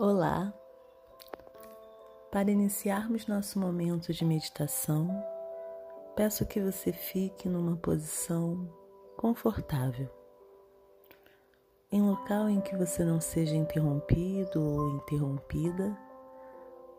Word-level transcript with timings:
Olá! 0.00 0.54
Para 2.30 2.52
iniciarmos 2.52 3.26
nosso 3.26 3.58
momento 3.58 4.12
de 4.12 4.24
meditação, 4.24 5.08
peço 6.14 6.46
que 6.46 6.60
você 6.60 6.92
fique 6.92 7.48
numa 7.48 7.76
posição 7.76 8.72
confortável, 9.16 10.08
em 11.90 12.00
local 12.00 12.48
em 12.48 12.60
que 12.60 12.76
você 12.76 13.04
não 13.04 13.20
seja 13.20 13.56
interrompido 13.56 14.62
ou 14.62 14.88
interrompida, 14.90 15.98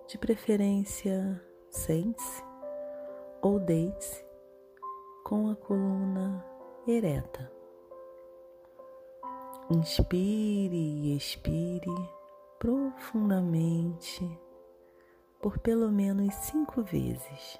de 0.06 0.18
preferência 0.18 1.42
sente-se 1.70 2.44
ou 3.42 3.62
deite-se 3.62 4.26
com 5.24 5.50
a 5.50 5.56
coluna 5.56 6.46
ereta. 6.86 7.50
Inspire 9.70 10.76
e 10.76 11.16
expire 11.16 12.19
profundamente 12.60 14.40
por 15.42 15.58
pelo 15.60 15.90
menos 15.90 16.36
cinco 16.36 16.84
vezes. 16.84 17.60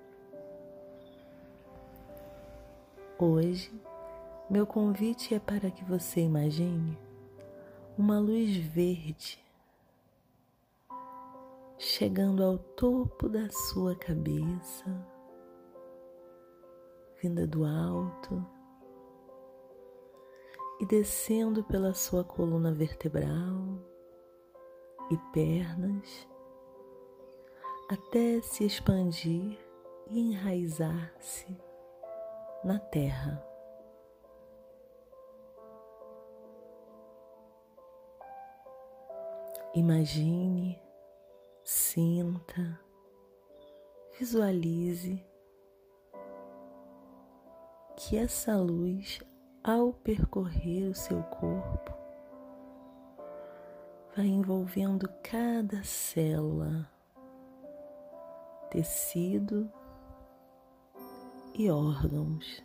Hoje, 3.23 3.71
meu 4.49 4.65
convite 4.65 5.35
é 5.35 5.39
para 5.39 5.69
que 5.69 5.85
você 5.85 6.21
imagine 6.21 6.97
uma 7.95 8.19
luz 8.19 8.57
verde 8.57 9.39
chegando 11.77 12.43
ao 12.43 12.57
topo 12.57 13.29
da 13.29 13.47
sua 13.51 13.95
cabeça, 13.95 14.85
vinda 17.21 17.45
do 17.45 17.63
alto 17.63 18.43
e 20.79 20.85
descendo 20.87 21.63
pela 21.63 21.93
sua 21.93 22.23
coluna 22.23 22.73
vertebral 22.73 23.85
e 25.11 25.17
pernas 25.31 26.27
até 27.87 28.41
se 28.41 28.65
expandir 28.65 29.59
e 30.09 30.19
enraizar-se 30.19 31.55
na 32.63 32.79
terra. 32.79 33.43
Imagine, 39.73 40.81
sinta, 41.63 42.79
visualize 44.19 45.25
que 47.95 48.17
essa 48.17 48.57
luz, 48.57 49.21
ao 49.63 49.93
percorrer 49.93 50.89
o 50.89 50.93
seu 50.93 51.23
corpo, 51.23 51.93
vai 54.15 54.25
envolvendo 54.25 55.07
cada 55.23 55.83
célula, 55.83 56.89
tecido 58.69 59.71
e 61.61 61.69
órgãos 61.69 62.63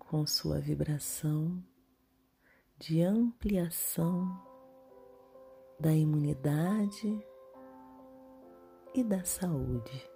com 0.00 0.26
sua 0.26 0.58
vibração 0.58 1.62
de 2.76 3.02
ampliação 3.02 4.26
da 5.78 5.92
imunidade 5.92 7.24
e 8.92 9.04
da 9.04 9.24
saúde. 9.24 10.10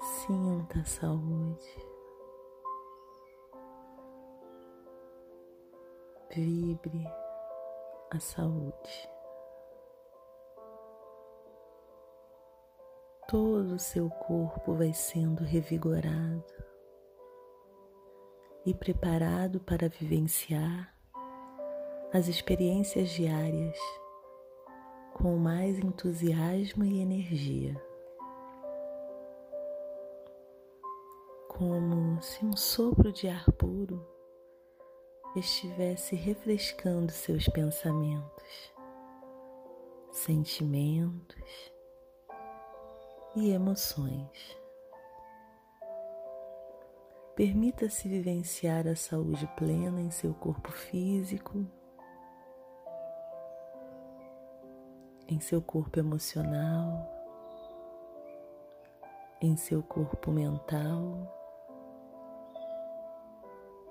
Sinta 0.00 0.78
a 0.78 0.84
saúde. 0.84 1.90
Vibre 6.32 7.29
a 8.10 8.18
saúde. 8.18 9.08
Todo 13.28 13.74
o 13.74 13.78
seu 13.78 14.10
corpo 14.10 14.74
vai 14.74 14.92
sendo 14.92 15.44
revigorado 15.44 16.44
e 18.66 18.74
preparado 18.74 19.60
para 19.60 19.88
vivenciar 19.88 20.92
as 22.12 22.26
experiências 22.26 23.10
diárias 23.10 23.78
com 25.14 25.36
mais 25.36 25.78
entusiasmo 25.78 26.84
e 26.84 27.00
energia. 27.00 27.80
Como 31.48 32.20
se 32.20 32.44
um 32.44 32.56
sopro 32.56 33.12
de 33.12 33.28
ar 33.28 33.44
puro 33.52 34.04
estivesse 35.36 36.16
refrescando 36.16 37.12
seus 37.12 37.48
pensamentos, 37.48 38.72
sentimentos 40.10 41.72
e 43.36 43.50
emoções. 43.50 44.58
Permita-se 47.36 48.08
vivenciar 48.08 48.86
a 48.88 48.96
saúde 48.96 49.46
plena 49.56 50.00
em 50.00 50.10
seu 50.10 50.34
corpo 50.34 50.70
físico, 50.72 51.64
em 55.28 55.38
seu 55.38 55.62
corpo 55.62 55.98
emocional, 55.98 57.08
em 59.40 59.56
seu 59.56 59.80
corpo 59.82 60.32
mental 60.32 61.39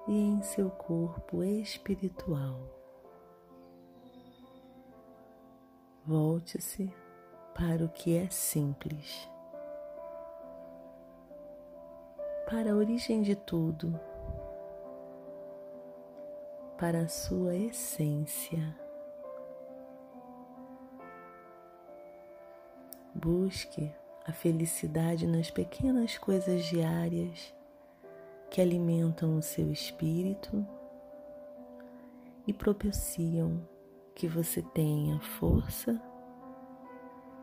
e 0.09 0.19
em 0.19 0.41
seu 0.41 0.71
corpo 0.71 1.43
espiritual. 1.43 2.59
Volte-se 6.03 6.91
para 7.53 7.85
o 7.85 7.89
que 7.89 8.17
é 8.17 8.27
simples, 8.27 9.29
para 12.49 12.71
a 12.71 12.75
origem 12.75 13.21
de 13.21 13.35
tudo, 13.35 13.99
para 16.75 17.01
a 17.01 17.07
sua 17.07 17.55
essência. 17.55 18.75
Busque 23.13 23.93
a 24.25 24.33
felicidade 24.33 25.27
nas 25.27 25.51
pequenas 25.51 26.17
coisas 26.17 26.63
diárias 26.65 27.58
que 28.49 28.61
alimentam 28.61 29.37
o 29.37 29.41
seu 29.41 29.71
espírito 29.71 30.65
e 32.47 32.53
propiciam 32.53 33.61
que 34.15 34.27
você 34.27 34.61
tenha 34.73 35.19
força 35.19 36.01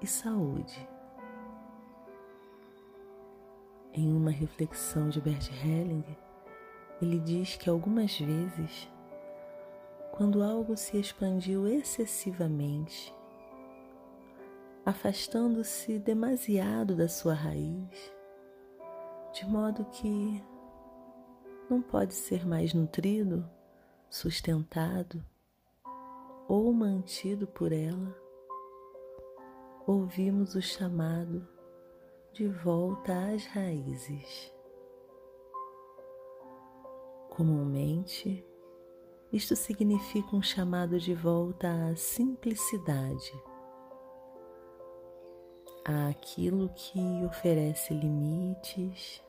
e 0.00 0.06
saúde. 0.06 0.88
Em 3.94 4.12
uma 4.12 4.30
reflexão 4.30 5.08
de 5.08 5.20
Bert 5.20 5.48
Hellinger, 5.64 6.18
ele 7.00 7.20
diz 7.20 7.56
que 7.56 7.70
algumas 7.70 8.18
vezes, 8.18 8.90
quando 10.12 10.42
algo 10.42 10.76
se 10.76 10.98
expandiu 10.98 11.66
excessivamente, 11.68 13.14
afastando-se 14.84 15.98
demasiado 15.98 16.94
da 16.94 17.08
sua 17.08 17.34
raiz, 17.34 18.12
de 19.32 19.46
modo 19.46 19.84
que 19.86 20.42
não 21.68 21.82
pode 21.82 22.14
ser 22.14 22.46
mais 22.46 22.72
nutrido, 22.72 23.48
sustentado 24.08 25.24
ou 26.48 26.72
mantido 26.72 27.46
por 27.46 27.72
ela, 27.72 28.16
ouvimos 29.86 30.54
o 30.54 30.62
chamado 30.62 31.46
de 32.32 32.46
volta 32.46 33.32
às 33.32 33.44
raízes. 33.46 34.52
Comumente, 37.30 38.46
isto 39.32 39.56
significa 39.56 40.36
um 40.36 40.42
chamado 40.42 40.98
de 41.00 41.14
volta 41.14 41.68
à 41.88 41.96
simplicidade, 41.96 43.32
àquilo 45.84 46.68
que 46.70 47.00
oferece 47.26 47.92
limites, 47.92 49.22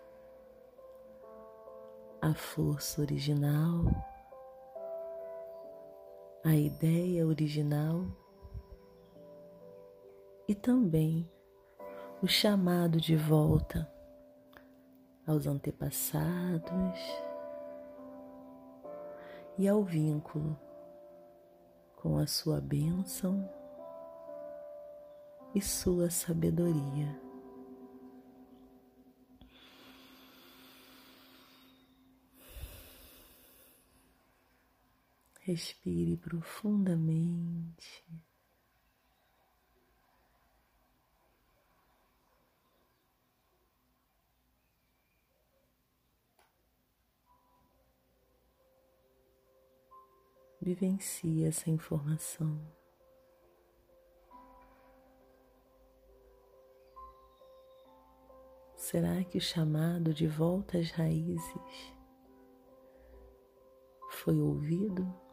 a 2.28 2.34
força 2.34 3.00
original, 3.00 3.86
a 6.44 6.54
ideia 6.54 7.26
original 7.26 8.06
e 10.46 10.54
também 10.54 11.32
o 12.22 12.28
chamado 12.28 13.00
de 13.00 13.16
volta 13.16 13.90
aos 15.26 15.48
antepassados 15.48 17.00
e 19.58 19.66
ao 19.66 19.82
vínculo 19.86 20.60
com 21.96 22.18
a 22.18 22.28
sua 22.28 22.60
bênção 22.60 23.50
e 25.56 25.62
sua 25.62 26.10
sabedoria. 26.10 27.27
Respire 35.48 36.18
profundamente. 36.18 38.04
Vivencie 50.60 51.46
essa 51.46 51.70
informação. 51.70 52.60
Será 58.76 59.24
que 59.24 59.38
o 59.38 59.42
chamado 59.42 60.14
de 60.14 60.28
volta 60.28 60.78
às 60.78 60.92
raízes 60.92 61.96
foi 64.10 64.42
ouvido? 64.42 65.27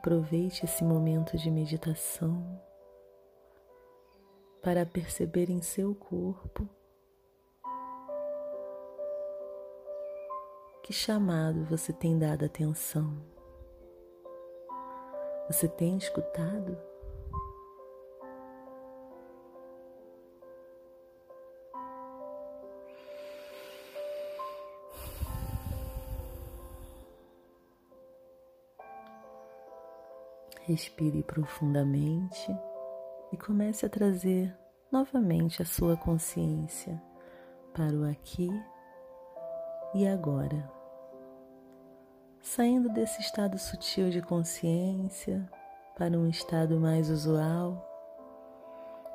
Aproveite 0.00 0.64
esse 0.64 0.82
momento 0.82 1.36
de 1.36 1.50
meditação 1.50 2.58
para 4.62 4.86
perceber 4.86 5.50
em 5.50 5.60
seu 5.60 5.94
corpo 5.94 6.66
que 10.82 10.90
chamado 10.90 11.66
você 11.66 11.92
tem 11.92 12.18
dado 12.18 12.46
atenção. 12.46 13.14
Você 15.48 15.68
tem 15.68 15.98
escutado? 15.98 16.78
Respire 30.70 31.24
profundamente 31.24 32.56
e 33.32 33.36
comece 33.36 33.86
a 33.86 33.88
trazer 33.88 34.56
novamente 34.92 35.60
a 35.60 35.64
sua 35.64 35.96
consciência 35.96 37.02
para 37.74 37.92
o 37.92 38.08
aqui 38.08 38.48
e 39.92 40.06
agora. 40.06 40.70
Saindo 42.40 42.88
desse 42.88 43.20
estado 43.20 43.58
sutil 43.58 44.10
de 44.10 44.22
consciência 44.22 45.44
para 45.98 46.16
um 46.16 46.28
estado 46.28 46.78
mais 46.78 47.10
usual, 47.10 47.84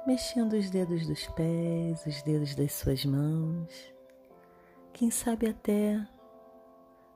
mexendo 0.06 0.57
os 0.57 0.69
dedos 0.69 1.07
dos 1.07 1.25
pés, 1.28 2.06
os 2.06 2.22
dedos 2.22 2.54
das 2.54 2.74
suas 2.74 3.06
mãos. 3.06 3.72
Quem 4.92 5.10
sabe 5.10 5.48
até 5.48 6.06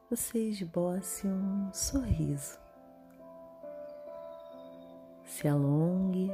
você 0.10 0.40
esboce 0.40 1.28
um 1.28 1.74
sorriso 1.74 2.69
se 5.40 5.48
alongue 5.48 6.30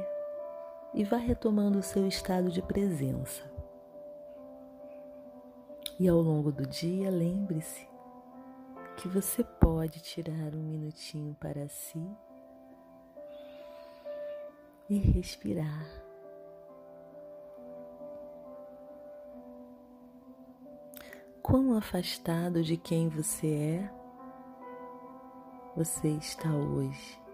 e 0.92 1.04
vá 1.04 1.16
retomando 1.16 1.78
o 1.78 1.82
seu 1.82 2.08
estado 2.08 2.50
de 2.50 2.60
presença. 2.60 3.48
E 5.96 6.08
ao 6.08 6.20
longo 6.20 6.50
do 6.50 6.66
dia, 6.66 7.08
lembre-se 7.08 7.88
que 8.96 9.06
você 9.06 9.44
pode 9.44 10.00
tirar 10.00 10.52
um 10.56 10.62
minutinho 10.62 11.36
para 11.38 11.68
si 11.68 12.04
e 14.90 14.98
respirar. 14.98 15.86
Quão 21.40 21.78
afastado 21.78 22.60
de 22.60 22.76
quem 22.76 23.08
você 23.08 23.54
é 23.54 23.90
você 25.76 26.08
está 26.08 26.52
hoje? 26.52 27.25